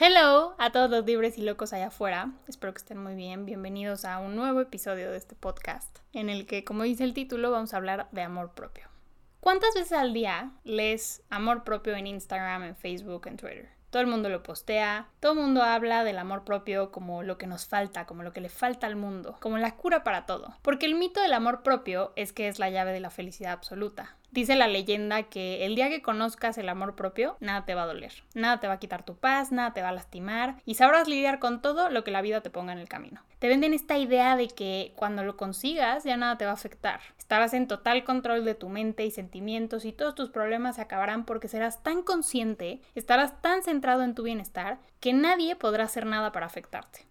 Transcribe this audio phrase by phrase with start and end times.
[0.00, 2.30] Hello a todos los libres y locos allá afuera.
[2.46, 3.44] Espero que estén muy bien.
[3.46, 7.50] Bienvenidos a un nuevo episodio de este podcast, en el que, como dice el título,
[7.50, 8.84] vamos a hablar de amor propio.
[9.40, 13.70] ¿Cuántas veces al día lees amor propio en Instagram, en Facebook, en Twitter?
[13.90, 17.48] Todo el mundo lo postea, todo el mundo habla del amor propio como lo que
[17.48, 20.54] nos falta, como lo que le falta al mundo, como la cura para todo.
[20.62, 24.17] Porque el mito del amor propio es que es la llave de la felicidad absoluta.
[24.30, 27.86] Dice la leyenda que el día que conozcas el amor propio, nada te va a
[27.86, 31.08] doler, nada te va a quitar tu paz, nada te va a lastimar y sabrás
[31.08, 33.22] lidiar con todo lo que la vida te ponga en el camino.
[33.38, 37.00] Te venden esta idea de que cuando lo consigas ya nada te va a afectar.
[37.18, 41.24] Estarás en total control de tu mente y sentimientos y todos tus problemas se acabarán
[41.24, 46.32] porque serás tan consciente, estarás tan centrado en tu bienestar que nadie podrá hacer nada
[46.32, 47.06] para afectarte.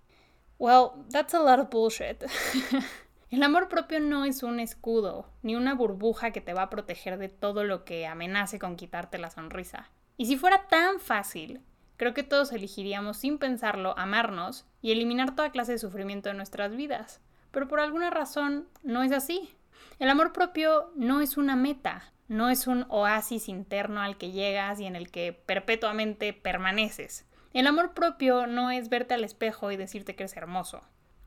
[0.60, 2.24] Well, that's a lot of bullshit.
[3.30, 7.18] El amor propio no es un escudo, ni una burbuja que te va a proteger
[7.18, 9.90] de todo lo que amenace con quitarte la sonrisa.
[10.16, 11.60] Y si fuera tan fácil,
[11.98, 16.74] creo que todos elegiríamos sin pensarlo amarnos y eliminar toda clase de sufrimiento de nuestras
[16.74, 17.20] vidas.
[17.52, 19.54] Pero por alguna razón no es así.
[20.00, 24.80] El amor propio no es una meta, no es un oasis interno al que llegas
[24.80, 27.26] y en el que perpetuamente permaneces.
[27.54, 30.82] El amor propio no es verte al espejo y decirte que eres hermoso.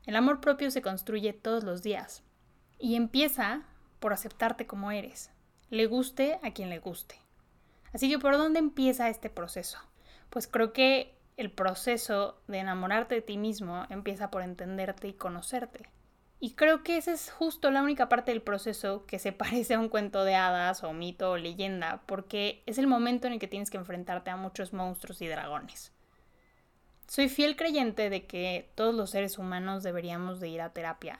[0.05, 2.23] El amor propio se construye todos los días
[2.79, 3.63] y empieza
[3.99, 5.29] por aceptarte como eres,
[5.69, 7.15] le guste a quien le guste.
[7.93, 9.77] Así que ¿por dónde empieza este proceso?
[10.29, 15.89] Pues creo que el proceso de enamorarte de ti mismo empieza por entenderte y conocerte.
[16.39, 19.79] Y creo que esa es justo la única parte del proceso que se parece a
[19.79, 23.47] un cuento de hadas o mito o leyenda, porque es el momento en el que
[23.47, 25.93] tienes que enfrentarte a muchos monstruos y dragones.
[27.11, 31.19] Soy fiel creyente de que todos los seres humanos deberíamos de ir a terapia.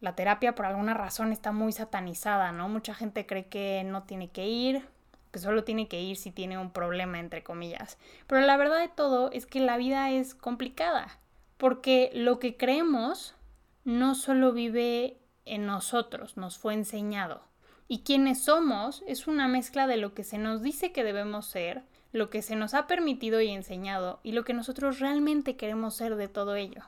[0.00, 2.68] La terapia por alguna razón está muy satanizada, ¿no?
[2.68, 4.84] Mucha gente cree que no tiene que ir,
[5.30, 7.98] que solo tiene que ir si tiene un problema, entre comillas.
[8.26, 11.20] Pero la verdad de todo es que la vida es complicada,
[11.56, 13.36] porque lo que creemos
[13.84, 17.44] no solo vive en nosotros, nos fue enseñado.
[17.86, 21.84] Y quienes somos es una mezcla de lo que se nos dice que debemos ser,
[22.12, 26.16] lo que se nos ha permitido y enseñado y lo que nosotros realmente queremos ser
[26.16, 26.84] de todo ello.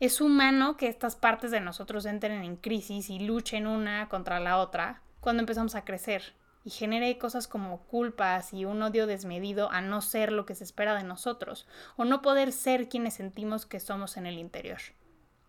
[0.00, 4.58] Es humano que estas partes de nosotros entren en crisis y luchen una contra la
[4.58, 9.80] otra cuando empezamos a crecer y genere cosas como culpas y un odio desmedido a
[9.80, 11.66] no ser lo que se espera de nosotros
[11.96, 14.78] o no poder ser quienes sentimos que somos en el interior.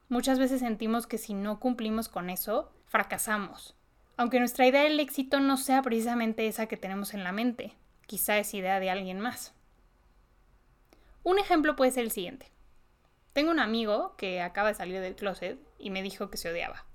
[0.08, 3.76] Muchas veces sentimos que si no cumplimos con eso, fracasamos,
[4.18, 7.76] aunque nuestra idea del éxito no sea precisamente esa que tenemos en la mente,
[8.10, 9.54] quizá es idea de alguien más.
[11.22, 12.52] Un ejemplo puede ser el siguiente.
[13.34, 16.86] Tengo un amigo que acaba de salir del closet y me dijo que se odiaba.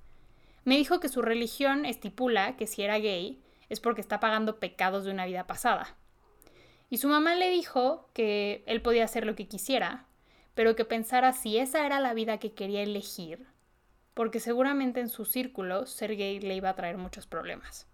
[0.64, 5.04] Me dijo que su religión estipula que si era gay es porque está pagando pecados
[5.04, 5.96] de una vida pasada.
[6.90, 10.06] Y su mamá le dijo que él podía hacer lo que quisiera,
[10.56, 13.46] pero que pensara si esa era la vida que quería elegir,
[14.14, 17.86] porque seguramente en su círculo ser gay le iba a traer muchos problemas.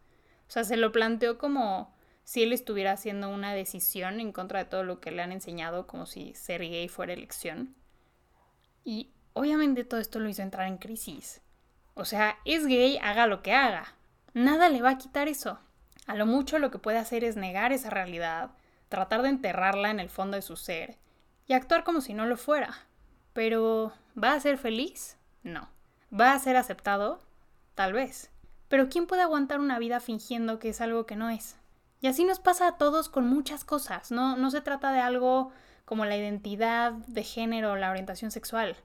[0.48, 1.94] O sea, se lo planteó como
[2.24, 5.86] si él estuviera haciendo una decisión en contra de todo lo que le han enseñado,
[5.86, 7.74] como si ser gay fuera elección.
[8.84, 11.40] Y obviamente todo esto lo hizo entrar en crisis.
[11.94, 13.94] O sea, es gay, haga lo que haga.
[14.32, 15.58] Nada le va a quitar eso.
[16.06, 18.50] A lo mucho lo que puede hacer es negar esa realidad,
[18.88, 20.96] tratar de enterrarla en el fondo de su ser
[21.46, 22.86] y actuar como si no lo fuera.
[23.32, 25.16] Pero, ¿va a ser feliz?
[25.42, 25.68] No.
[26.12, 27.20] ¿Va a ser aceptado?
[27.74, 28.30] Tal vez.
[28.68, 31.56] Pero ¿quién puede aguantar una vida fingiendo que es algo que no es?
[32.00, 34.36] Y así nos pasa a todos con muchas cosas, ¿no?
[34.36, 35.52] No se trata de algo
[35.84, 38.76] como la identidad de género o la orientación sexual.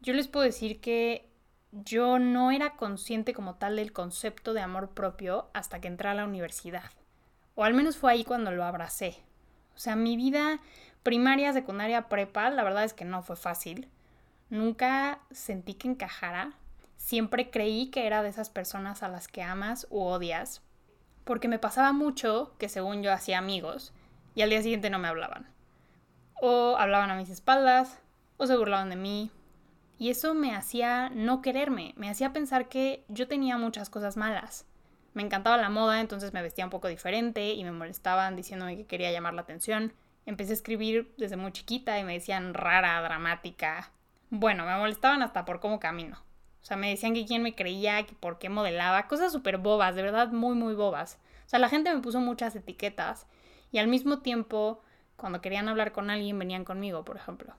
[0.00, 1.28] Yo les puedo decir que
[1.72, 6.14] yo no era consciente como tal del concepto de amor propio hasta que entré a
[6.14, 6.90] la universidad.
[7.54, 9.16] O al menos fue ahí cuando lo abracé.
[9.74, 10.60] O sea, mi vida
[11.02, 13.88] primaria, secundaria, prepa, la verdad es que no fue fácil.
[14.50, 16.52] Nunca sentí que encajara.
[16.96, 20.62] Siempre creí que era de esas personas a las que amas u odias,
[21.24, 23.92] porque me pasaba mucho que según yo hacía amigos
[24.34, 25.48] y al día siguiente no me hablaban.
[26.40, 28.00] O hablaban a mis espaldas,
[28.36, 29.30] o se burlaban de mí.
[29.98, 34.66] Y eso me hacía no quererme, me hacía pensar que yo tenía muchas cosas malas.
[35.14, 38.86] Me encantaba la moda, entonces me vestía un poco diferente y me molestaban diciéndome que
[38.86, 39.92] quería llamar la atención.
[40.26, 43.92] Empecé a escribir desde muy chiquita y me decían rara, dramática.
[44.30, 46.18] Bueno, me molestaban hasta por cómo camino.
[46.64, 49.94] O sea, me decían que quién me creía, que por qué modelaba, cosas súper bobas,
[49.96, 51.20] de verdad muy, muy bobas.
[51.44, 53.26] O sea, la gente me puso muchas etiquetas
[53.70, 54.82] y al mismo tiempo,
[55.16, 57.54] cuando querían hablar con alguien, venían conmigo, por ejemplo.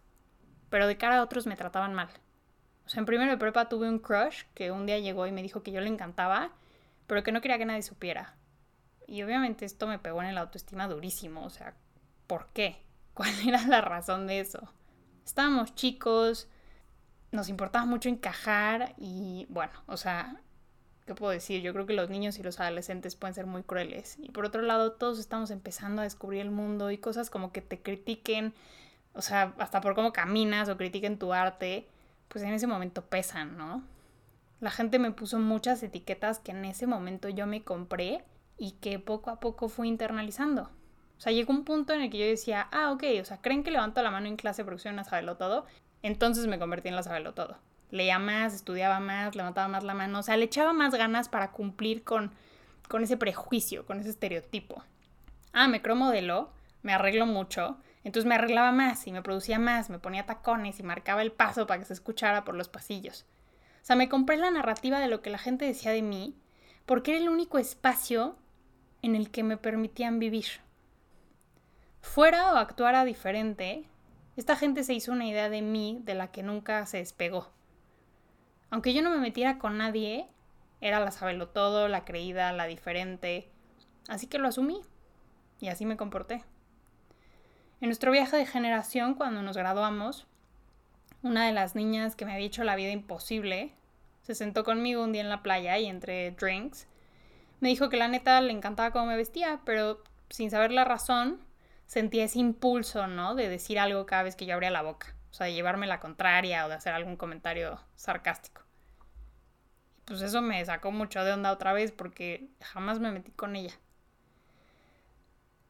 [0.71, 2.09] Pero de cara a otros me trataban mal.
[2.87, 5.43] O sea, en primero de prepa tuve un crush que un día llegó y me
[5.43, 6.53] dijo que yo le encantaba,
[7.05, 8.35] pero que no quería que nadie supiera.
[9.05, 11.75] Y obviamente esto me pegó en el autoestima durísimo, o sea,
[12.25, 12.81] ¿por qué?
[13.13, 14.73] cuál era la razón de eso.
[15.23, 16.49] Estábamos chicos,
[17.31, 20.41] nos importaba mucho encajar y bueno, o sea,
[21.05, 21.61] ¿qué puedo decir?
[21.61, 24.17] Yo creo que los niños y los adolescentes pueden ser muy crueles.
[24.21, 27.61] Y por otro lado, todos estamos empezando a descubrir el mundo y cosas como que
[27.61, 28.53] te critiquen,
[29.13, 31.87] o sea, hasta por cómo caminas o critiquen tu arte,
[32.27, 33.83] pues en ese momento pesan, ¿no?
[34.59, 38.23] La gente me puso muchas etiquetas que en ese momento yo me compré
[38.57, 40.69] y que poco a poco fui internalizando.
[41.17, 43.63] O sea, llegó un punto en el que yo decía, ah, ok, o sea, ¿creen
[43.63, 45.65] que levanto la mano en clase porque soy una sabelo todo?
[46.01, 47.57] Entonces me convertí en la sabelo todo.
[47.91, 51.51] Leía más, estudiaba más, levantaba más la mano, o sea, le echaba más ganas para
[51.51, 52.31] cumplir con,
[52.87, 54.83] con ese prejuicio, con ese estereotipo.
[55.53, 56.51] Ah, me creo modelo,
[56.83, 60.83] me arreglo mucho, entonces me arreglaba más y me producía más, me ponía tacones y
[60.83, 63.25] marcaba el paso para que se escuchara por los pasillos.
[63.81, 66.35] O sea, me compré la narrativa de lo que la gente decía de mí
[66.85, 68.35] porque era el único espacio
[69.01, 70.45] en el que me permitían vivir.
[72.01, 73.85] Fuera o actuara diferente,
[74.35, 77.49] esta gente se hizo una idea de mí de la que nunca se despegó.
[78.69, 80.27] Aunque yo no me metiera con nadie,
[80.81, 83.49] era la sabelo todo, la creída, la diferente.
[84.07, 84.81] Así que lo asumí
[85.59, 86.43] y así me comporté.
[87.81, 90.27] En nuestro viaje de generación, cuando nos graduamos,
[91.23, 93.73] una de las niñas que me había hecho la vida imposible
[94.21, 96.87] se sentó conmigo un día en la playa y entre drinks
[97.59, 101.39] me dijo que la neta le encantaba cómo me vestía, pero sin saber la razón,
[101.85, 103.35] sentía ese impulso, ¿no?
[103.35, 105.15] De decir algo cada vez que yo abría la boca.
[105.31, 108.61] O sea, de llevarme la contraria o de hacer algún comentario sarcástico.
[110.05, 113.73] Pues eso me sacó mucho de onda otra vez porque jamás me metí con ella.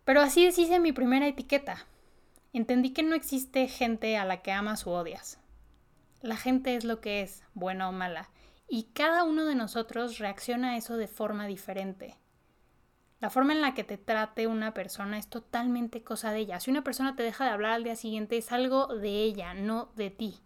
[0.03, 1.85] Pero así deshice mi primera etiqueta.
[2.53, 5.39] Entendí que no existe gente a la que amas o odias.
[6.21, 8.29] La gente es lo que es, buena o mala,
[8.67, 12.17] y cada uno de nosotros reacciona a eso de forma diferente.
[13.25, 16.60] La forma en la que te trate una persona es totalmente cosa de ella.
[16.60, 19.89] Si una persona te deja de hablar al día siguiente es algo de ella, no
[19.95, 20.38] de ti.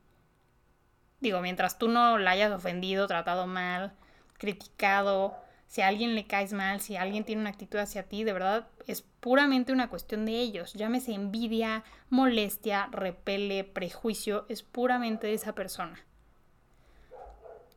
[1.20, 3.92] Digo, mientras tú no la hayas ofendido, tratado mal,
[4.38, 5.36] criticado,
[5.68, 8.70] si a alguien le caes mal, si alguien tiene una actitud hacia ti, de verdad
[8.88, 10.72] es puramente una cuestión de ellos.
[10.72, 16.00] Llámese envidia, molestia, repele, prejuicio, es puramente de esa persona.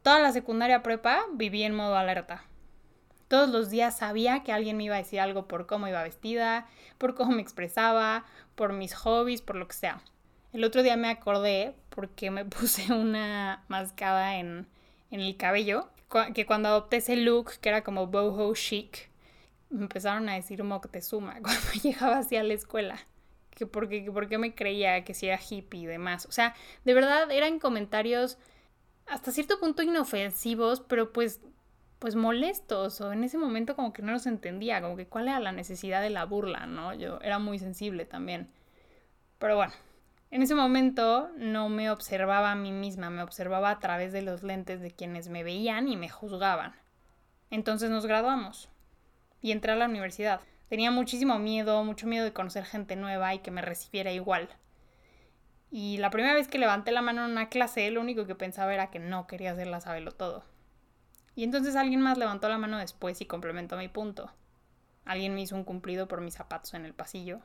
[0.05, 2.45] Toda la secundaria prepa viví en modo alerta.
[3.33, 6.67] Todos los días sabía que alguien me iba a decir algo por cómo iba vestida,
[6.99, 10.03] por cómo me expresaba, por mis hobbies, por lo que sea.
[10.53, 14.67] El otro día me acordé porque me puse una mascada en,
[15.11, 15.89] el cabello,
[16.35, 19.09] que cuando adopté ese look, que era como boho chic,
[19.71, 23.01] me empezaron a decir Moctezuma cuando llegaba hacia la escuela.
[23.49, 26.27] Que porque, que porque me creía que si era hippie y demás.
[26.27, 28.37] O sea, de verdad eran comentarios
[29.07, 31.41] hasta cierto punto inofensivos, pero pues
[32.03, 35.39] pues molestos o en ese momento como que no los entendía, como que cuál era
[35.39, 36.93] la necesidad de la burla, ¿no?
[36.95, 38.51] Yo era muy sensible también.
[39.39, 39.73] Pero bueno,
[40.33, 44.43] en ese momento no me observaba a mí misma, me observaba a través de los
[44.43, 46.75] lentes de quienes me veían y me juzgaban.
[47.51, 48.69] Entonces nos graduamos
[49.41, 50.41] y entré a la universidad.
[50.69, 54.49] Tenía muchísimo miedo, mucho miedo de conocer gente nueva y que me recibiera igual.
[55.71, 58.75] Y la primera vez que levanté la mano en una clase, lo único que pensaba
[58.75, 60.43] era que no quería hacerla sabelo todo.
[61.35, 64.31] Y entonces alguien más levantó la mano después y complementó mi punto.
[65.05, 67.41] Alguien me hizo un cumplido por mis zapatos en el pasillo.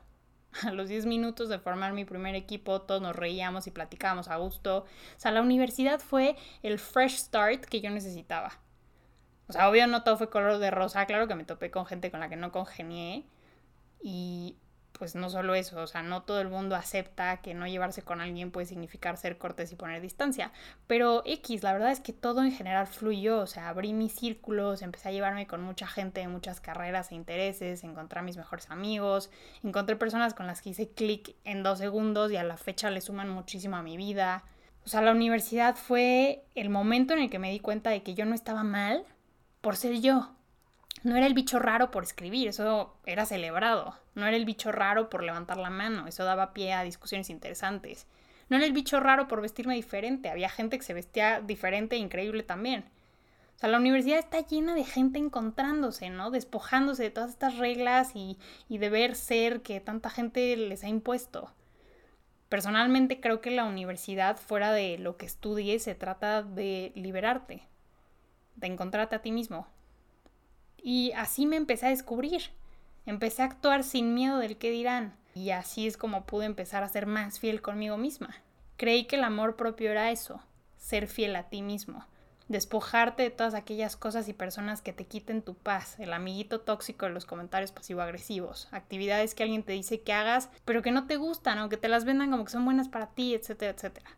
[0.62, 4.36] A los 10 minutos de formar mi primer equipo, todos nos reíamos y platicábamos a
[4.36, 4.78] gusto.
[4.78, 8.52] O sea, la universidad fue el fresh start que yo necesitaba.
[9.48, 12.10] O sea, obvio no todo fue color de rosa, claro que me topé con gente
[12.10, 13.24] con la que no congenié.
[14.00, 14.56] Y
[14.98, 18.20] pues no solo eso, o sea, no todo el mundo acepta que no llevarse con
[18.20, 20.52] alguien puede significar ser cortés y poner distancia,
[20.86, 24.82] pero X, la verdad es que todo en general fluyó, o sea, abrí mis círculos,
[24.82, 28.70] empecé a llevarme con mucha gente de muchas carreras e intereses, encontré a mis mejores
[28.70, 29.30] amigos,
[29.62, 33.00] encontré personas con las que hice clic en dos segundos y a la fecha le
[33.00, 34.44] suman muchísimo a mi vida.
[34.84, 38.14] O sea, la universidad fue el momento en el que me di cuenta de que
[38.14, 39.04] yo no estaba mal
[39.60, 40.32] por ser yo,
[41.02, 43.94] no era el bicho raro por escribir, eso era celebrado.
[44.18, 48.08] No era el bicho raro por levantar la mano, eso daba pie a discusiones interesantes.
[48.48, 52.00] No era el bicho raro por vestirme diferente, había gente que se vestía diferente e
[52.00, 52.84] increíble también.
[53.54, 56.32] O sea, la universidad está llena de gente encontrándose, ¿no?
[56.32, 61.52] Despojándose de todas estas reglas y, deber ser que tanta gente les ha impuesto.
[62.48, 67.62] Personalmente creo que la universidad, fuera de lo que estudies, se trata de liberarte,
[68.56, 69.68] de encontrarte a ti mismo,
[70.82, 72.50] y así me empecé a descubrir.
[73.08, 75.16] Empecé a actuar sin miedo del que dirán.
[75.34, 78.36] Y así es como pude empezar a ser más fiel conmigo misma.
[78.76, 80.42] Creí que el amor propio era eso,
[80.76, 82.04] ser fiel a ti mismo.
[82.48, 87.06] despojarte de todas aquellas cosas y personas que te quiten tu paz, el amiguito tóxico
[87.06, 91.16] de los comentarios pasivo-agresivos, actividades que alguien te dice que hagas, pero que no te
[91.16, 94.10] gustan o que te las vendan como que son buenas para ti, etcétera, etcétera.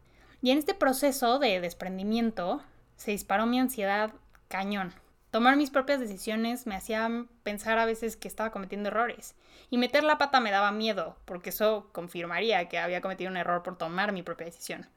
[0.42, 2.62] Y en este proceso de desprendimiento
[2.96, 4.12] se disparó mi ansiedad
[4.48, 4.92] cañón.
[5.30, 7.08] Tomar mis propias decisiones me hacía
[7.44, 9.36] pensar a veces que estaba cometiendo errores.
[9.70, 13.62] Y meter la pata me daba miedo, porque eso confirmaría que había cometido un error
[13.62, 14.88] por tomar mi propia decisión.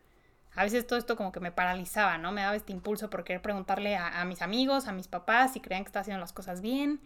[0.55, 2.31] A veces todo esto como que me paralizaba, ¿no?
[2.31, 5.83] Me daba este impulso por querer preguntarle a, mis amigos, a mis papás, si creían
[5.83, 6.99] que estaba haciendo las cosas bien.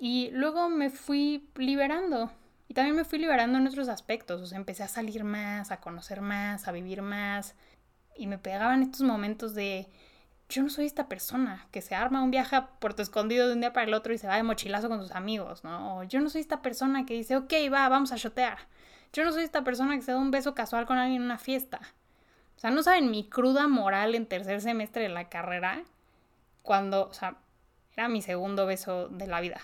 [0.00, 2.30] Y luego me fui liberando.
[2.68, 4.40] Y también me fui liberando en otros aspectos.
[4.42, 7.54] O sea, empecé a salir más, a conocer más, a vivir más.
[8.16, 9.88] Y me pegaban estos momentos de
[10.50, 13.60] yo no soy esta persona que se arma un viaje a Puerto Escondido de un
[13.60, 15.98] día para el otro y se va de mochilazo con sus amigos, ¿no?
[15.98, 18.58] O yo no soy esta persona que dice, ok, va, vamos a shotear.
[19.12, 21.38] Yo no soy esta persona que se da un beso casual con alguien en una
[21.38, 21.80] fiesta.
[22.56, 25.82] O sea, no saben mi cruda moral en tercer semestre de la carrera,
[26.62, 27.36] cuando, o sea,
[27.96, 29.60] era mi segundo beso de la vida.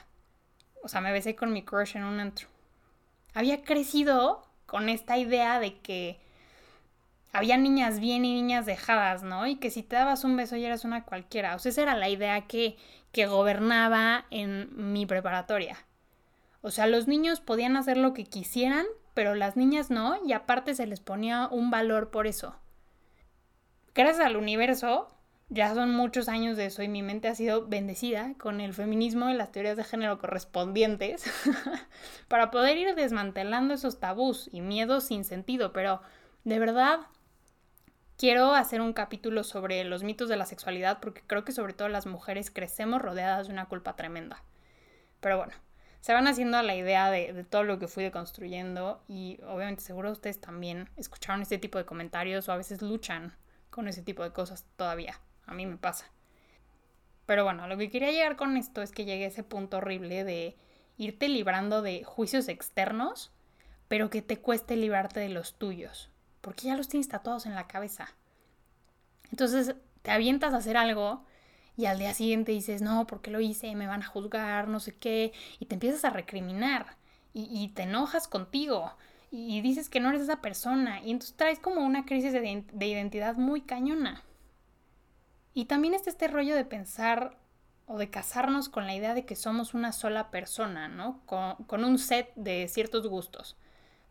[0.82, 2.48] O sea, me besé con mi crush en un antro.
[3.34, 6.20] Había crecido con esta idea de que
[7.36, 9.46] había niñas bien y niñas dejadas, ¿no?
[9.46, 11.54] Y que si te dabas un beso ya eras una cualquiera.
[11.54, 12.76] O sea, esa era la idea que,
[13.12, 15.76] que gobernaba en mi preparatoria.
[16.62, 20.74] O sea, los niños podían hacer lo que quisieran, pero las niñas no, y aparte
[20.74, 22.56] se les ponía un valor por eso.
[23.94, 25.08] Gracias al universo,
[25.48, 29.30] ya son muchos años de eso y mi mente ha sido bendecida con el feminismo
[29.30, 31.24] y las teorías de género correspondientes
[32.28, 36.00] para poder ir desmantelando esos tabús y miedos sin sentido, pero
[36.44, 37.00] de verdad
[38.18, 41.90] Quiero hacer un capítulo sobre los mitos de la sexualidad porque creo que sobre todo
[41.90, 44.42] las mujeres crecemos rodeadas de una culpa tremenda.
[45.20, 45.52] Pero bueno,
[46.00, 50.12] se van haciendo a la idea de, todo lo que fui deconstruyendo y obviamente seguro
[50.12, 53.36] ustedes también escucharon este tipo de comentarios o a veces luchan
[53.68, 55.20] con ese tipo de cosas todavía.
[55.44, 56.06] A mí me pasa.
[57.26, 60.24] Pero bueno, lo que quería llegar con esto es que llegué a ese punto horrible
[60.24, 60.56] de
[60.96, 63.30] irte librando de juicios externos,
[63.88, 66.08] pero que te cueste librarte de los tuyos
[66.46, 68.08] porque ya los tienes tatuados en la cabeza.
[69.32, 71.24] Entonces te avientas a hacer algo
[71.76, 73.74] y al día siguiente dices, no, ¿por qué lo hice?
[73.74, 76.98] Me van a juzgar, no sé qué, y te empiezas a recriminar
[77.34, 78.92] y, te enojas contigo
[79.32, 83.34] y, dices que no eres esa persona y entonces traes como una crisis de, identidad
[83.34, 84.22] muy cañona.
[85.52, 87.36] Y también está este rollo de pensar
[87.86, 91.22] o de casarnos con la idea de que somos una sola persona, ¿no?
[91.26, 93.56] con un set de ciertos gustos.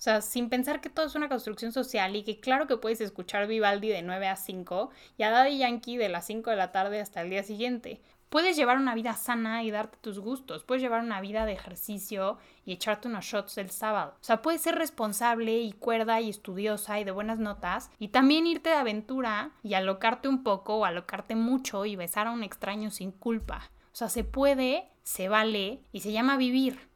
[0.05, 3.47] Sea, sin pensar que todo es una construcción social y que claro que puedes escuchar
[3.47, 7.01] Vivaldi de 9 a 5 y a Daddy Yankee de las 5 de la tarde
[7.01, 7.99] hasta el día siguiente.
[8.29, 10.63] Puedes llevar una vida sana y darte tus gustos.
[10.63, 14.13] Puedes llevar una vida de ejercicio y echarte unos shots el sábado.
[14.21, 18.45] O sea, puedes ser responsable y cuerda y estudiosa y de buenas notas y también
[18.45, 22.91] irte de aventura y alocarte un poco o alocarte mucho y besar a un extraño
[22.91, 23.71] sin culpa.
[23.91, 26.93] O sea, se puede, se vale y se llama vivir.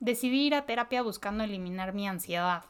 [0.00, 2.64] Decidí ir a terapia buscando eliminar mi ansiedad.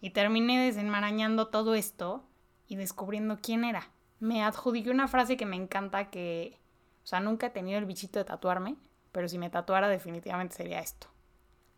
[0.00, 2.24] Y terminé desenmarañando todo esto
[2.66, 3.88] y descubriendo quién era.
[4.18, 6.58] Me adjudiqué una frase que me encanta que,
[7.04, 8.76] o sea, nunca he tenido el bichito de tatuarme,
[9.12, 11.06] pero si me tatuara definitivamente sería esto.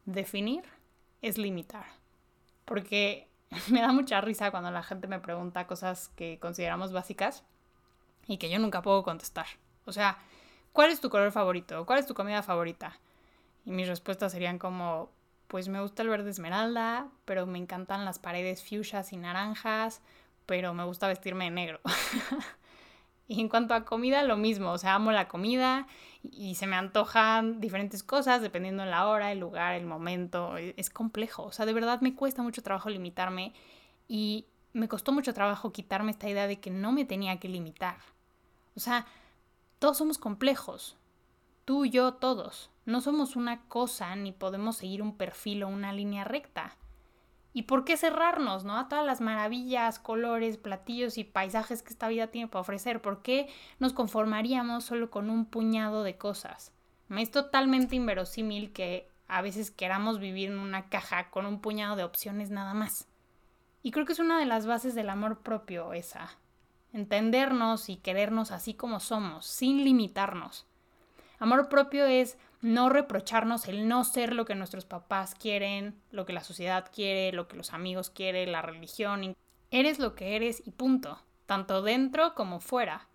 [0.04, 0.64] Definir
[1.20, 1.84] es limitar.
[2.64, 3.28] Porque
[3.70, 7.44] me da mucha risa cuando la gente me pregunta cosas que consideramos básicas
[8.26, 9.46] y que yo nunca puedo contestar.
[9.84, 10.18] O sea,
[10.72, 11.84] ¿cuál es tu color favorito?
[11.86, 12.98] ¿Cuál es tu comida favorita?
[13.64, 15.10] Y mis respuestas serían como,
[15.46, 20.00] pues me gusta el verde esmeralda, pero me encantan las paredes fuchsias y naranjas,
[20.46, 21.80] pero me gusta vestirme de negro.
[23.28, 25.86] y en cuanto a comida, lo mismo, o sea, amo la comida
[26.22, 30.56] y se me antojan diferentes cosas dependiendo de la hora, el lugar, el momento.
[30.56, 33.52] E, es complejo, o sea, de verdad me cuesta mucho trabajo limitarme
[34.08, 37.96] y me costó mucho trabajo quitarme esta idea de que no me tenía que limitar.
[38.76, 39.06] O sea,
[39.78, 40.96] todos somos complejos,
[41.68, 42.70] tú, yo, todos.
[42.86, 46.78] No somos una cosa ni podemos seguir un perfil o una línea recta.
[47.52, 48.78] ¿Y por qué cerrarnos, no?
[48.78, 53.02] A todas las maravillas, colores, platillos y paisajes que esta vida tiene para ofrecer.
[53.02, 56.72] ¿Por qué nos conformaríamos solo con un puñado de cosas?
[57.10, 62.04] Es totalmente inverosímil que a veces queramos vivir en una caja con un puñado de
[62.04, 63.08] opciones nada más.
[63.82, 66.30] Y creo que es una de las bases del amor propio esa.
[66.94, 70.64] Entendernos y querernos así como somos, sin limitarnos.
[71.38, 76.32] Amor propio es no reprocharnos el no ser lo que nuestros papás quieren, lo que
[76.32, 79.36] la sociedad quiere, lo que los amigos quieren, la religión.
[79.70, 83.08] Eres lo que eres y punto, tanto dentro como fuera.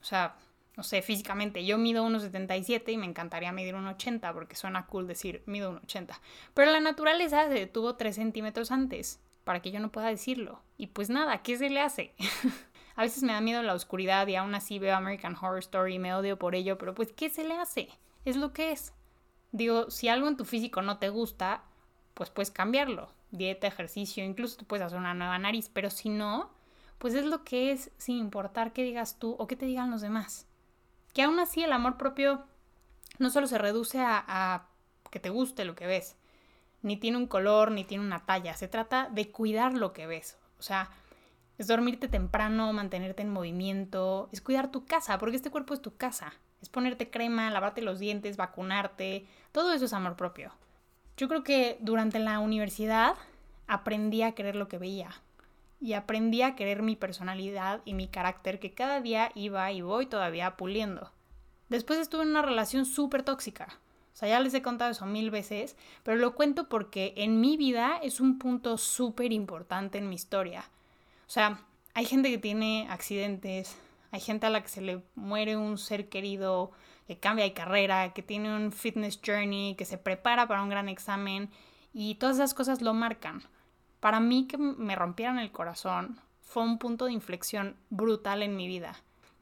[0.00, 0.36] O sea,
[0.76, 5.42] no sé, físicamente yo mido 1,77 y me encantaría medir 1,80 porque suena cool decir
[5.46, 6.18] mido 1,80.
[6.54, 10.60] Pero la naturaleza se detuvo 3 centímetros antes para que yo no pueda decirlo.
[10.76, 12.14] Y pues nada, ¿qué se le hace?
[12.96, 15.98] A veces me da miedo la oscuridad y aún así veo American Horror Story y
[15.98, 17.90] me odio por ello, pero pues ¿qué se le hace?
[18.24, 18.94] Es lo que es.
[19.52, 21.62] Digo, si algo en tu físico no te gusta,
[22.14, 23.12] pues puedes cambiarlo.
[23.30, 26.50] Dieta, ejercicio, incluso tú puedes hacer una nueva nariz, pero si no,
[26.98, 30.00] pues es lo que es sin importar qué digas tú o qué te digan los
[30.00, 30.46] demás.
[31.12, 32.44] Que aún así el amor propio
[33.18, 34.68] no solo se reduce a, a
[35.10, 36.16] que te guste lo que ves,
[36.80, 40.38] ni tiene un color, ni tiene una talla, se trata de cuidar lo que ves.
[40.58, 40.90] O sea,
[41.58, 45.96] es dormirte temprano, mantenerte en movimiento, es cuidar tu casa, porque este cuerpo es tu
[45.96, 46.32] casa.
[46.60, 50.52] Es ponerte crema, lavarte los dientes, vacunarte, todo eso es amor propio.
[51.16, 53.14] Yo creo que durante la universidad
[53.66, 55.10] aprendí a querer lo que veía
[55.80, 60.06] y aprendí a querer mi personalidad y mi carácter que cada día iba y voy
[60.06, 61.12] todavía puliendo.
[61.68, 63.68] Después estuve en una relación súper tóxica.
[64.12, 67.56] O sea, ya les he contado eso mil veces, pero lo cuento porque en mi
[67.56, 70.70] vida es un punto súper importante en mi historia.
[71.26, 71.60] O sea,
[71.94, 73.76] hay gente que tiene accidentes,
[74.10, 76.70] hay gente a la que se le muere un ser querido,
[77.06, 80.88] que cambia de carrera, que tiene un fitness journey, que se prepara para un gran
[80.88, 81.50] examen
[81.92, 83.42] y todas esas cosas lo marcan.
[84.00, 88.66] Para mí que me rompieran el corazón fue un punto de inflexión brutal en mi
[88.66, 88.96] vida.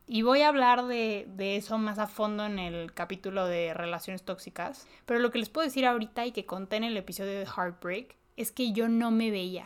[0.06, 4.86] Y voy a hablar de, eso más a fondo en el capítulo de relaciones tóxicas.
[5.06, 8.16] Pero lo que les puedo decir ahorita y que conté en el episodio de Heartbreak
[8.36, 9.64] es que yo no me veía.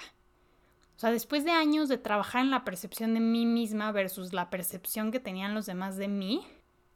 [0.98, 4.50] O sea, después de años de trabajar en la percepción de mí misma versus la
[4.50, 6.44] percepción que tenían los demás de mí,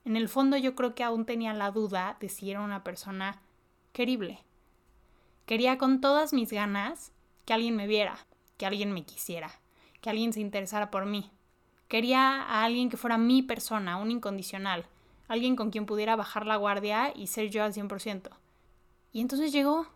[0.05, 3.41] en el fondo yo creo que aún tenía la duda de si era una persona
[3.93, 4.41] querible.
[5.47, 7.13] Quería con todas mis ganas
[7.45, 8.19] que alguien me viera,
[8.57, 9.53] que alguien me quisiera,
[10.01, 11.31] que alguien se interesara por mí.
[11.87, 14.85] Quería a alguien que fuera mi persona, un incondicional,
[15.29, 18.31] alguien con quien pudiera bajar la guardia y ser yo al 100%.
[19.13, 19.87] Y entonces llegó.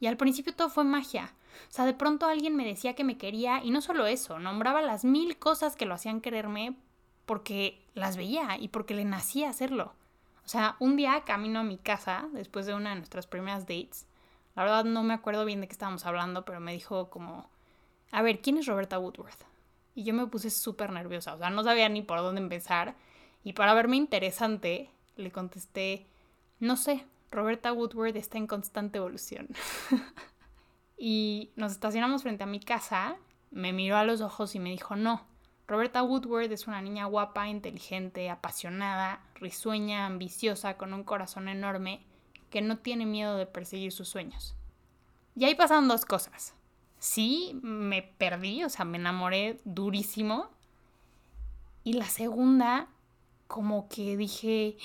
[0.00, 1.32] Y al principio todo fue magia.
[1.68, 4.82] O sea, de pronto alguien me decía que me quería y no solo eso, nombraba
[4.82, 6.76] las mil cosas que lo hacían quererme
[7.26, 9.92] porque las veía y porque le nacía hacerlo.
[10.44, 14.06] O sea, un día camino a mi casa después de una de nuestras primeras dates.
[14.56, 17.50] La verdad no me acuerdo bien de qué estábamos hablando, pero me dijo como,
[18.10, 19.44] a ver, ¿quién es Roberta Woodworth?
[19.94, 22.94] Y yo me puse súper nerviosa, o sea, no sabía ni por dónde empezar.
[23.44, 26.06] Y para verme interesante, le contesté,
[26.60, 29.48] no sé, Roberta Woodward está en constante evolución.
[30.98, 33.16] y nos estacionamos frente a mi casa,
[33.50, 35.22] me miró a los ojos y me dijo, no,
[35.68, 42.00] Roberta Woodward es una niña guapa, inteligente, apasionada, risueña, ambiciosa, con un corazón enorme,
[42.50, 44.56] que no tiene miedo de perseguir sus sueños.
[45.36, 46.54] Y ahí pasaron dos cosas.
[46.98, 50.48] Sí, me perdí, o sea, me enamoré durísimo.
[51.84, 52.88] Y la segunda,
[53.46, 54.76] como que dije,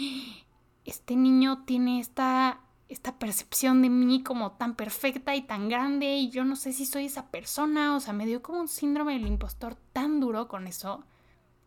[0.85, 6.29] este niño tiene esta esta percepción de mí como tan perfecta y tan grande y
[6.29, 9.27] yo no sé si soy esa persona, o sea, me dio como un síndrome del
[9.27, 11.03] impostor tan duro con eso.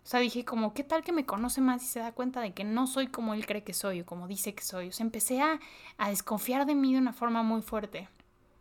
[0.04, 2.54] O sea, dije como, ¿qué tal que me conoce más y se da cuenta de
[2.54, 4.88] que no soy como él cree que soy o como dice que soy?
[4.88, 5.58] O sea, empecé a,
[5.98, 8.08] a desconfiar de mí de una forma muy fuerte.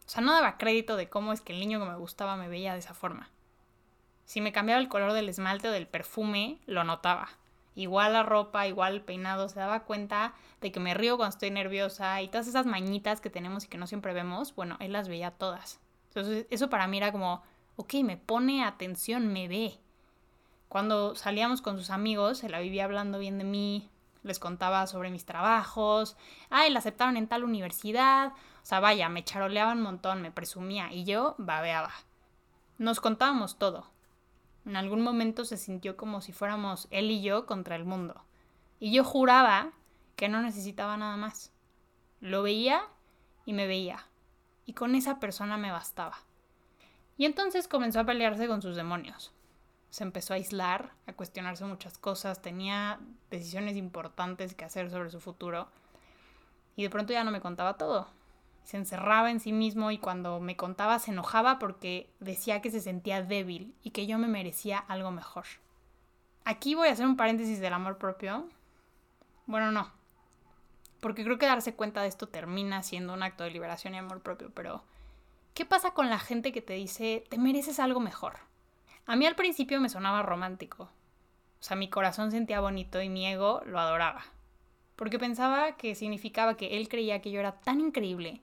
[0.08, 2.48] O sea, no daba crédito de cómo es que el niño que me gustaba me
[2.48, 3.30] veía de esa forma.
[4.26, 7.30] Si me cambiaba el color del esmalte o del perfume, lo notaba
[7.76, 11.52] igual la ropa, igual el peinado, se daba cuenta de que me río cuando estoy
[11.52, 15.08] nerviosa y todas esas mañitas que tenemos y que no siempre vemos, bueno, él las
[15.08, 15.80] veía todas.
[16.10, 17.44] Entonces eso para mí era como,
[17.76, 19.78] ok, me pone atención, me ve.
[20.70, 23.90] Cuando salíamos con sus amigos, se la vivía hablando bien de mí,
[24.24, 26.18] les contaba sobre mis trabajos,
[26.50, 30.92] ay, la aceptaron en tal universidad, o sea, vaya, me charoleaba un montón, me presumía
[30.92, 31.92] y yo babeaba.
[32.78, 33.95] Nos contábamos todo.
[34.66, 38.24] En algún momento se sintió como si fuéramos él y yo contra el mundo.
[38.80, 39.72] Y yo juraba
[40.16, 41.52] que no necesitaba nada más.
[42.20, 42.82] Lo veía
[43.46, 44.06] y me veía.
[44.66, 46.18] Y con esa persona me bastaba.
[47.18, 49.32] Y entonces comenzó a pelearse con sus demonios.
[49.92, 53.00] Se empezó a aislar, a cuestionarse muchas cosas, tenía
[53.30, 55.70] decisiones importantes que hacer sobre su futuro.
[56.76, 58.08] Y de pronto ya no me contaba todo
[58.66, 62.82] se encerraba en sí mismo y cuando me contaba se enojaba porque decía que se
[62.82, 65.46] sentía débil y que yo me merecía algo mejor.
[66.44, 68.50] Aquí voy a hacer un paréntesis del amor propio.
[69.46, 69.92] Bueno, no.
[71.00, 74.22] Porque creo que darse cuenta de esto termina siendo un acto de liberación y amor
[74.22, 74.84] propio, pero
[75.54, 78.40] ¿qué pasa con la gente que te dice te mereces algo mejor?
[79.06, 80.86] A mí al principio me sonaba romántico.
[81.60, 84.24] O sea, mi corazón sentía bonito y mi ego lo adoraba.
[84.96, 88.42] Porque pensaba que significaba que él creía que yo era tan increíble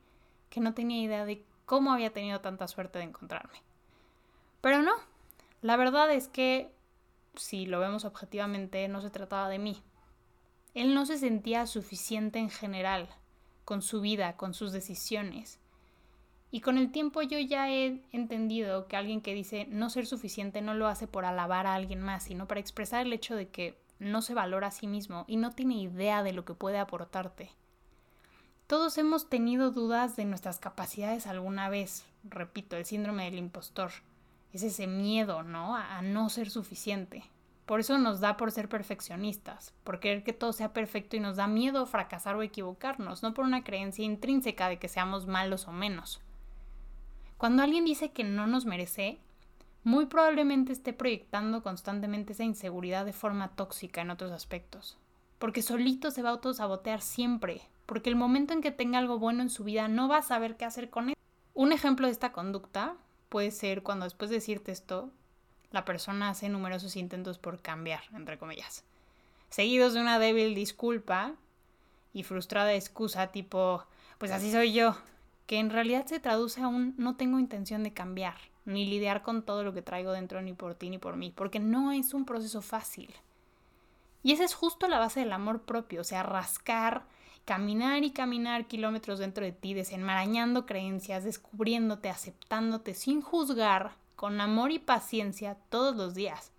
[0.52, 3.62] que no tenía idea de cómo había tenido tanta suerte de encontrarme.
[4.60, 4.92] Pero no,
[5.62, 6.70] la verdad es que,
[7.34, 9.82] si lo vemos objetivamente, no se trataba de mí.
[10.74, 13.08] Él no se sentía suficiente en general,
[13.64, 15.58] con su vida, con sus decisiones.
[16.50, 20.60] Y con el tiempo yo ya he entendido que alguien que dice no ser suficiente
[20.60, 23.80] no lo hace por alabar a alguien más, sino para expresar el hecho de que
[23.98, 27.52] no se valora a sí mismo y no tiene idea de lo que puede aportarte.
[28.66, 33.90] Todos hemos tenido dudas de nuestras capacidades alguna vez, repito, el síndrome del impostor.
[34.52, 35.76] Es ese miedo, ¿no?
[35.76, 37.24] A, no ser suficiente.
[37.66, 41.36] Por eso nos da por ser perfeccionistas, por querer que todo sea perfecto y nos
[41.36, 45.72] da miedo fracasar o equivocarnos, no por una creencia intrínseca de que seamos malos o
[45.72, 46.20] menos.
[47.38, 49.18] Cuando alguien dice que no nos merece,
[49.84, 54.96] muy probablemente esté proyectando constantemente esa inseguridad de forma tóxica en otros aspectos.
[55.38, 59.42] Porque solito se va a autosabotear siempre, porque el momento en que tenga algo bueno
[59.42, 61.14] en su vida no va a saber qué hacer con él.
[61.52, 62.96] Un ejemplo de esta conducta
[63.28, 65.10] puede ser cuando después de decirte esto,
[65.72, 68.82] la persona hace numerosos intentos por cambiar, entre comillas,
[69.50, 71.34] seguidos de una débil disculpa
[72.14, 73.84] y frustrada excusa tipo,
[74.16, 74.96] pues así soy yo,
[75.46, 79.42] que en realidad se traduce a un no tengo intención de cambiar, ni lidiar con
[79.42, 82.24] todo lo que traigo dentro ni por ti ni por mí, porque no es un
[82.24, 83.14] proceso fácil.
[84.22, 87.04] Y esa es justo la base del amor propio, o sea, rascar,
[87.44, 94.70] caminar y caminar kilómetros dentro de ti, desenmarañando creencias, descubriéndote, aceptándote sin juzgar, con amor
[94.70, 96.52] y paciencia todos los días.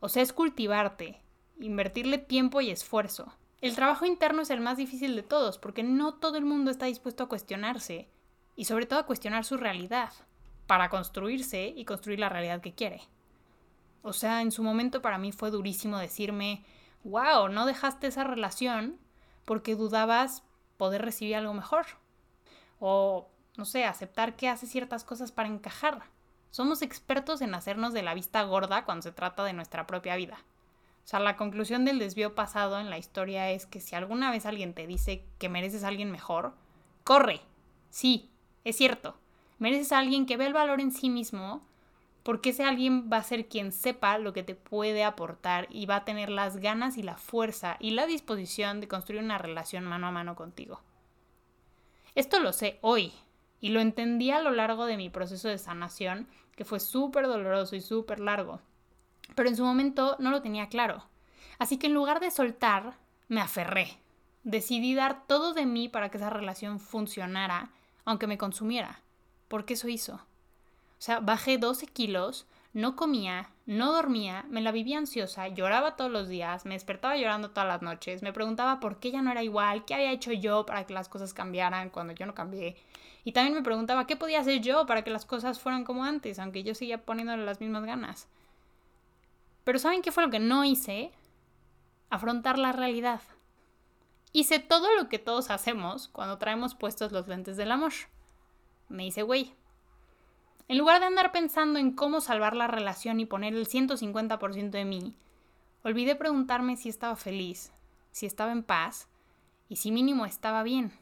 [0.00, 1.20] O sea, es cultivarte,
[1.60, 3.32] invertirle tiempo y esfuerzo.
[3.60, 6.86] El trabajo interno es el más difícil de todos, porque no todo el mundo está
[6.86, 8.08] dispuesto a cuestionarse,
[8.56, 10.12] y sobre todo a cuestionar su realidad,
[10.66, 13.02] para construirse y construir la realidad que quiere.
[14.02, 16.64] O sea, en su momento para mí fue durísimo decirme,
[17.04, 18.98] wow, no dejaste esa relación
[19.46, 20.42] porque dudabas
[20.76, 21.86] poder recibir algo mejor.
[22.78, 26.02] O, no sé, aceptar que hace ciertas cosas para encajar.
[26.50, 30.38] Somos expertos en hacernos de la vista gorda cuando se trata de nuestra propia vida.
[31.04, 34.44] O sea, la conclusión del desvío pasado en la historia es que si alguna vez
[34.44, 36.54] alguien te dice que mereces a alguien mejor,
[37.04, 37.40] corre.
[37.90, 38.30] Sí,
[38.64, 39.16] es cierto.
[39.58, 41.62] Mereces a alguien que ve el valor en sí mismo,
[42.26, 45.94] porque ese alguien va a ser quien sepa lo que te puede aportar y va
[45.94, 50.08] a tener las ganas y la fuerza y la disposición de construir una relación mano
[50.08, 50.80] a mano contigo.
[52.16, 53.12] Esto lo sé hoy
[53.60, 57.76] y lo entendí a lo largo de mi proceso de sanación, que fue súper doloroso
[57.76, 58.60] y súper largo,
[59.36, 61.04] pero en su momento no lo tenía claro.
[61.60, 62.94] Así que en lugar de soltar,
[63.28, 64.00] me aferré.
[64.42, 67.70] Decidí dar todo de mí para que esa relación funcionara
[68.04, 69.00] aunque me consumiera,
[69.46, 70.26] porque eso hizo.
[70.98, 76.10] O sea, bajé 12 kilos, no comía, no dormía, me la vivía ansiosa, lloraba todos
[76.10, 79.42] los días, me despertaba llorando todas las noches, me preguntaba por qué ya no era
[79.42, 82.76] igual, qué había hecho yo para que las cosas cambiaran cuando yo no cambié.
[83.24, 86.38] Y también me preguntaba qué podía hacer yo para que las cosas fueran como antes,
[86.38, 88.28] aunque yo seguía poniéndole las mismas ganas.
[89.64, 91.10] Pero ¿saben qué fue lo que no hice?
[92.08, 93.20] Afrontar la realidad.
[94.32, 97.92] Hice todo lo que todos hacemos cuando traemos puestos los lentes del amor.
[98.88, 99.54] Me hice güey.
[100.68, 104.84] En lugar de andar pensando en cómo salvar la relación y poner el 150% de
[104.84, 105.14] mí,
[105.84, 107.72] olvidé preguntarme si estaba feliz,
[108.10, 109.08] si estaba en paz
[109.68, 110.92] y si mínimo estaba bien.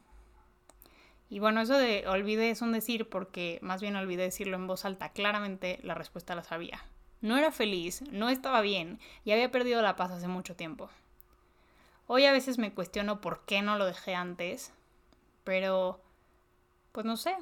[1.31, 4.85] Y bueno, eso de olvidé es un decir porque más bien olvidé decirlo en voz
[4.85, 5.09] alta.
[5.09, 6.85] Claramente la respuesta la sabía.
[7.23, 10.91] No era feliz, no estaba bien y había perdido la paz hace mucho tiempo.
[12.07, 14.75] Hoy a veces me cuestiono por qué no lo dejé antes,
[15.43, 16.03] pero
[16.93, 17.35] pues no sé,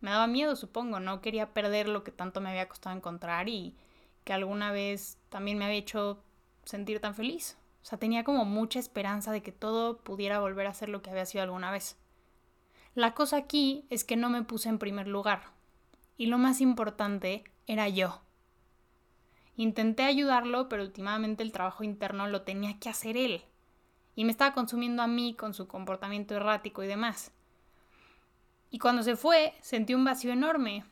[0.00, 3.76] me daba miedo supongo, no quería perder lo que tanto me había costado encontrar y
[4.24, 6.22] que alguna vez también me había hecho
[6.64, 7.56] sentir tan feliz.
[7.82, 11.10] O sea, tenía como mucha esperanza de que todo pudiera volver a ser lo que
[11.10, 11.96] había sido alguna vez.
[12.94, 15.42] La cosa aquí es que no me puse en primer lugar.
[16.16, 18.20] Y lo más importante era yo.
[19.56, 23.44] Intenté ayudarlo, pero últimamente el trabajo interno lo tenía que hacer él
[24.14, 27.32] y me estaba consumiendo a mí con su comportamiento errático y demás.
[28.70, 30.84] Y cuando se fue, sentí un vacío enorme.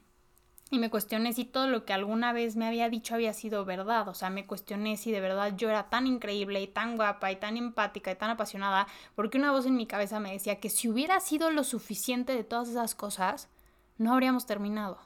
[0.71, 4.09] Y me cuestioné si todo lo que alguna vez me había dicho había sido verdad.
[4.09, 7.37] O sea, me cuestioné si de verdad yo era tan increíble y tan guapa y
[7.37, 10.89] tan empática y tan apasionada, porque una voz en mi cabeza me decía que si
[10.89, 13.49] hubiera sido lo suficiente de todas esas cosas,
[13.97, 14.99] no habríamos terminado.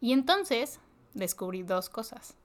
[0.00, 0.80] Y entonces
[1.12, 2.36] descubrí dos cosas.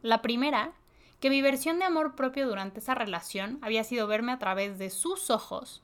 [0.00, 0.72] La primera
[1.20, 4.90] que mi versión de amor propio durante esa relación había sido verme a través de
[4.90, 5.82] sus ojos.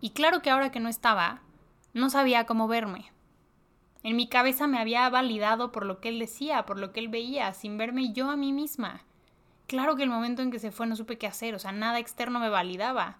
[0.00, 1.42] Y claro que ahora que no estaba,
[1.94, 3.12] no sabía cómo verme.
[4.02, 7.08] En mi cabeza me había validado por lo que él decía, por lo que él
[7.08, 9.04] veía, sin verme yo a mí misma.
[9.66, 11.98] Claro que el momento en que se fue no supe qué hacer, o sea, nada
[11.98, 13.18] externo me validaba.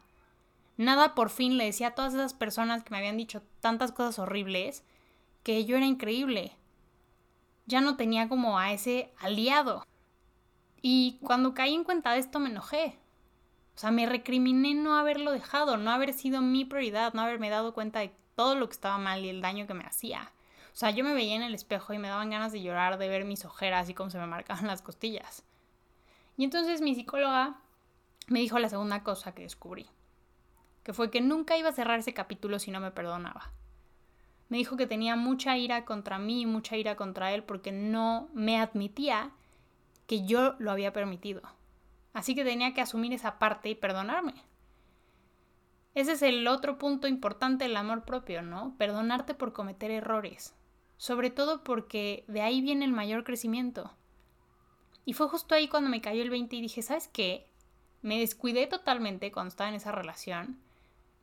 [0.76, 4.18] Nada por fin le decía a todas esas personas que me habían dicho tantas cosas
[4.18, 4.84] horribles
[5.42, 6.56] que yo era increíble.
[7.66, 9.86] Ya no tenía como a ese aliado.
[10.80, 12.98] Y cuando caí en cuenta de esto me enojé.
[13.76, 17.72] O sea, me recriminé no haberlo dejado, no haber sido mi prioridad, no haberme dado
[17.72, 20.32] cuenta de todo lo que estaba mal y el daño que me hacía.
[20.72, 23.08] O sea, yo me veía en el espejo y me daban ganas de llorar, de
[23.08, 25.44] ver mis ojeras y cómo se me marcaban las costillas.
[26.36, 27.60] Y entonces mi psicóloga
[28.28, 29.86] me dijo la segunda cosa que descubrí,
[30.82, 33.52] que fue que nunca iba a cerrar ese capítulo si no me perdonaba.
[34.48, 38.28] Me dijo que tenía mucha ira contra mí y mucha ira contra él porque no
[38.32, 39.30] me admitía
[40.06, 41.42] que yo lo había permitido.
[42.12, 44.34] Así que tenía que asumir esa parte y perdonarme.
[45.94, 48.74] Ese es el otro punto importante del amor propio, ¿no?
[48.78, 50.54] Perdonarte por cometer errores.
[50.96, 53.92] Sobre todo porque de ahí viene el mayor crecimiento.
[55.04, 57.46] Y fue justo ahí cuando me cayó el 20 y dije, ¿sabes qué?
[58.00, 60.58] Me descuidé totalmente cuando estaba en esa relación.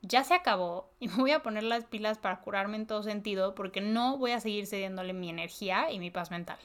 [0.02, 3.54] Ya se acabó y me voy a poner las pilas para curarme en todo sentido
[3.54, 6.58] porque no voy a seguir cediéndole mi energía y mi paz mental.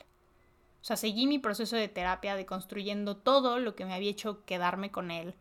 [0.82, 4.46] O sea, seguí mi proceso de terapia de construyendo todo lo que me había hecho
[4.46, 5.34] quedarme con él,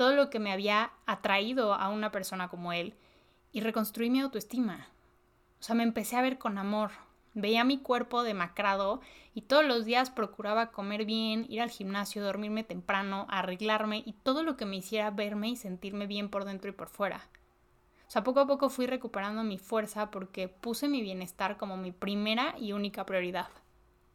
[0.00, 2.94] todo lo que me había atraído a una persona como él
[3.52, 4.88] y reconstruí mi autoestima.
[5.60, 6.92] O sea, me empecé a ver con amor.
[7.34, 9.02] Veía mi cuerpo demacrado
[9.34, 14.42] y todos los días procuraba comer bien, ir al gimnasio, dormirme temprano, arreglarme y todo
[14.42, 17.28] lo que me hiciera verme y sentirme bien por dentro y por fuera.
[18.08, 21.92] O sea, poco a poco fui recuperando mi fuerza porque puse mi bienestar como mi
[21.92, 23.48] primera y única prioridad.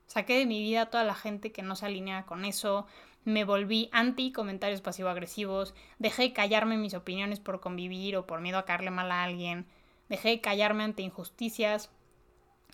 [0.07, 2.87] Saqué de mi vida a toda la gente que no se alineaba con eso,
[3.25, 8.59] me volví anti comentarios pasivo-agresivos, dejé de callarme mis opiniones por convivir o por miedo
[8.59, 9.65] a caerle mal a alguien,
[10.09, 11.89] dejé de callarme ante injusticias,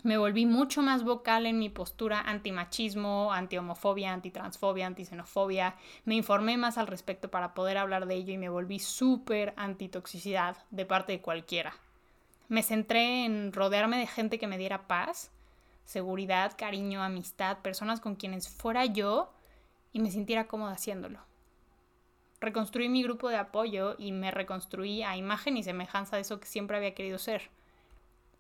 [0.04, 6.78] me volví mucho más vocal en mi postura anti-machismo, anti-homofobia, anti-transfobia, anti-xenofobia, me informé más
[6.78, 11.22] al respecto para poder hablar de ello y me volví súper anti-toxicidad de parte de
[11.22, 11.76] cualquiera.
[12.50, 15.32] Me centré en rodearme de gente que me diera paz,
[15.86, 19.32] seguridad, cariño, amistad, personas con quienes fuera yo
[19.94, 21.20] y me sintiera cómoda haciéndolo.
[22.40, 26.48] Reconstruí mi grupo de apoyo y me reconstruí a imagen y semejanza de eso que
[26.48, 27.52] siempre había querido ser.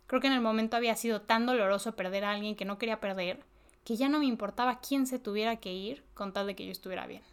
[0.08, 3.00] Creo que en el momento había sido tan doloroso perder a alguien que no quería
[3.00, 3.46] perder,
[3.86, 6.72] que ya no me importaba quién se tuviera que ir con tal de que yo
[6.72, 7.24] estuviera bien.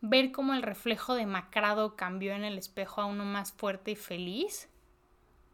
[0.00, 4.68] Ver cómo el reflejo demacrado cambió en el espejo a uno más fuerte y feliz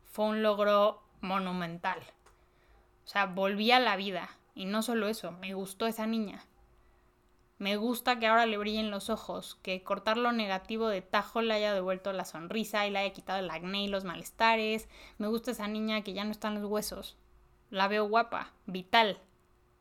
[0.05, 2.01] fue un logro monumental.
[3.05, 4.29] O sea, volví a la vida.
[4.55, 6.45] Y no solo eso, me gustó esa niña.
[7.59, 11.55] Me gusta que ahora le brillen los ojos, que cortar lo negativo de tajo le
[11.55, 14.89] haya devuelto la sonrisa y le haya quitado el acné y los malestares.
[15.19, 17.17] Me gusta esa niña que ya no están los huesos.
[17.71, 19.19] La veo guapa, vital.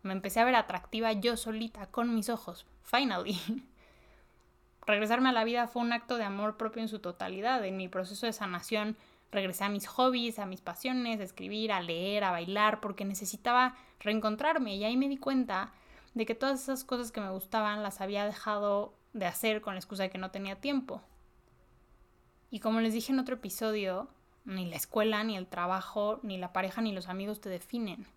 [0.02, 2.66] Me empecé a ver atractiva yo solita, con mis ojos.
[2.82, 3.40] Finally.
[4.88, 7.63] Regresarme a la vida fue un acto de amor propio en su totalidad.
[7.63, 8.98] En mi proceso de sanación
[9.32, 13.76] regresé a mis hobbies, a mis pasiones, a escribir, a leer, a bailar, porque necesitaba
[14.00, 14.76] reencontrarme.
[14.76, 15.74] Y ahí me di cuenta
[16.18, 19.80] de que todas esas cosas que me gustaban las había dejado de hacer con la
[19.80, 21.04] excusa de que no tenía tiempo.
[22.50, 24.08] Y como les dije en otro episodio,
[24.44, 28.08] ni la escuela, ni el trabajo, ni la pareja, ni los amigos te definen.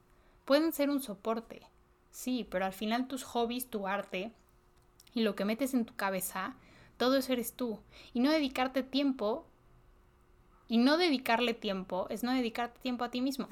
[0.47, 1.61] Pueden ser un soporte,
[2.11, 4.33] sí, pero al final tus hobbies, tu arte
[5.13, 6.55] y lo que metes en tu cabeza,
[6.97, 7.81] todo eso eres tú.
[8.15, 9.45] Y no dedicarte tiempo,
[10.69, 13.51] y no dedicarle tiempo es no dedicarte tiempo a ti mismo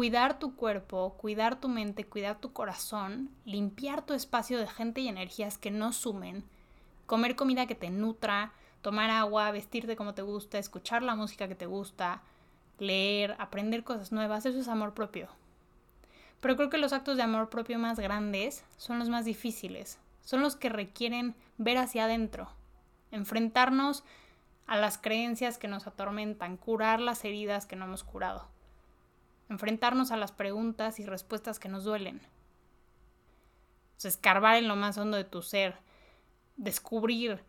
[0.00, 5.08] cuidar tu cuerpo, cuidar tu mente, cuidar tu corazón, limpiar tu espacio de gente y
[5.08, 6.42] energías que no sumen,
[7.04, 11.54] comer comida que te nutra, tomar agua, vestirte como te gusta, escuchar la música que
[11.54, 12.22] te gusta,
[12.78, 15.28] leer, aprender cosas nuevas, eso es amor propio.
[16.40, 20.40] Pero creo que los actos de amor propio más grandes son los más difíciles, son
[20.40, 22.48] los que requieren ver hacia adentro,
[23.10, 24.02] enfrentarnos
[24.66, 28.48] a las creencias que nos atormentan, curar las heridas que no hemos curado
[29.50, 32.22] enfrentarnos a las preguntas y respuestas que nos duelen.
[34.02, 35.76] escarbar en lo más hondo de tu ser,
[36.56, 37.42] descubrir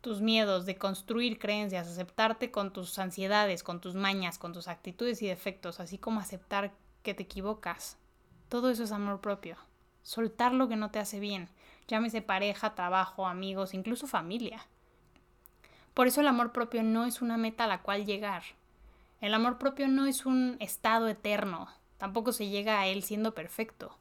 [0.00, 5.22] tus miedos, de construir creencias, aceptarte con tus ansiedades, con tus mañas, con tus actitudes
[5.22, 6.72] y defectos, así como aceptar
[7.04, 7.96] que te equivocas.
[8.48, 9.56] Todo eso es amor propio.
[10.02, 11.48] Soltar lo que no te hace bien,
[11.86, 14.66] llámese pareja, trabajo, amigos, incluso familia.
[15.92, 18.42] Por eso el amor propio no es una meta a la cual llegar,
[19.20, 23.98] el amor propio no es un estado eterno, tampoco se llega a él siendo perfecto.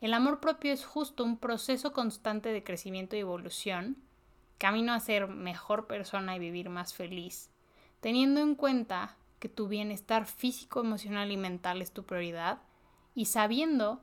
[0.00, 3.96] El amor propio es justo un proceso constante de crecimiento y evolución,
[4.58, 7.50] camino a ser mejor persona y vivir más feliz,
[8.00, 12.58] teniendo en cuenta que tu bienestar físico, emocional y mental es tu prioridad
[13.14, 14.00] y sabiendo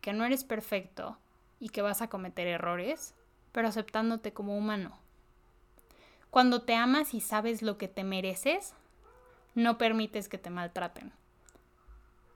[0.00, 1.18] que no eres perfecto
[1.58, 3.14] y que vas a cometer errores,
[3.52, 4.98] pero aceptándote como humano.
[6.30, 8.74] Cuando te amas y sabes lo que te mereces,
[9.56, 11.12] no permites que te maltraten.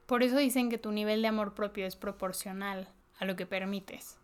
[0.07, 4.17] Por eso dicen que tu nivel de amor propio es proporcional a lo que permites.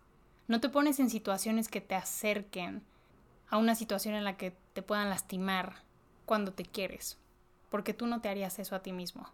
[0.48, 2.82] No te pones en situaciones que te acerquen
[3.48, 5.76] a una situación en la que te puedan lastimar
[6.26, 7.16] cuando te quieres.
[7.70, 9.28] porque tú no te harías eso a ti mismo.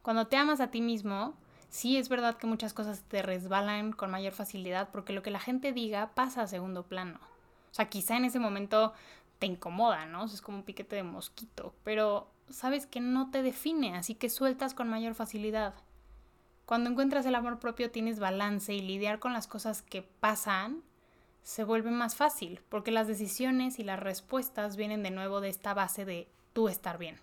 [0.00, 1.34] Cuando te amas a ti mismo,
[1.68, 5.40] sí es verdad que muchas cosas te resbalan con mayor facilidad porque lo que la
[5.40, 7.20] gente diga pasa a segundo plano.
[7.70, 8.94] O sea, quizá en ese momento
[9.38, 10.24] te incomoda, ¿no?
[10.24, 14.74] es como un piquete de mosquito, pero sabes que no te define, así que sueltas
[14.74, 15.74] con mayor facilidad.
[16.66, 20.82] Cuando encuentras el amor propio tienes balance y lidiar con las cosas que pasan
[21.42, 25.74] se vuelve más fácil, porque las decisiones y las respuestas vienen de nuevo de esta
[25.74, 27.18] base de tú estar bien.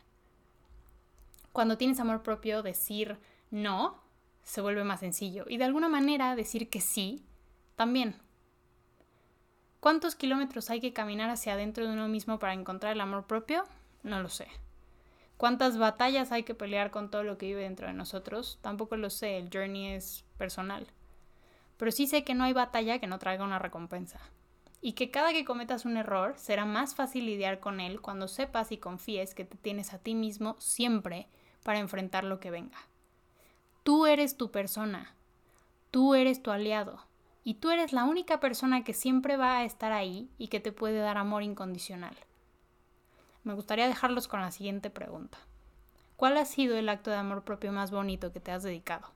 [1.53, 3.17] Cuando tienes amor propio, decir
[3.49, 4.01] no
[4.43, 7.23] se vuelve más sencillo y de alguna manera decir que sí
[7.75, 8.15] también.
[9.79, 13.63] ¿Cuántos kilómetros hay que caminar hacia adentro de uno mismo para encontrar el amor propio?
[14.03, 14.47] No lo sé.
[15.37, 18.57] ¿Cuántas batallas hay que pelear con todo lo que vive dentro de nosotros?
[18.61, 20.87] Tampoco lo sé, el journey es personal.
[21.77, 24.19] Pero sí sé que no hay batalla que no traiga una recompensa.
[24.81, 28.71] Y que cada que cometas un error será más fácil lidiar con él cuando sepas
[28.71, 31.27] y confíes que te tienes a ti mismo siempre
[31.63, 32.77] para enfrentar lo que venga.
[33.83, 35.15] Tú eres tu persona.
[35.91, 37.05] Tú eres tu aliado.
[37.43, 40.71] Y tú eres la única persona que siempre va a estar ahí y que te
[40.71, 42.17] puede dar amor incondicional.
[43.47, 45.37] Me gustaría dejarlos con la siguiente pregunta.
[46.17, 49.07] ¿Cuál ha sido el acto de amor propio más bonito que te has dedicado?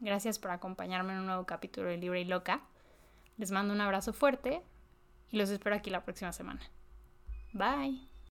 [0.00, 2.60] Gracias por acompañarme en un nuevo capítulo de Libre y Loca.
[3.38, 4.60] Les mando un abrazo fuerte
[5.30, 6.60] y los espero aquí la próxima semana.
[7.54, 8.11] Bye.